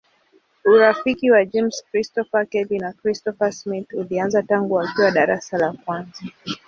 Urafiki 0.65 1.31
wa 1.31 1.45
James 1.45 1.75
Christopher 1.89 2.43
Kelly 2.51 2.77
na 2.79 2.91
Christopher 2.93 3.51
Smith 3.53 3.93
ulianza 3.93 4.43
tangu 4.43 4.73
wakiwa 4.73 5.11
darasa 5.11 5.57
la 5.57 5.73
kwanza. 5.73 6.21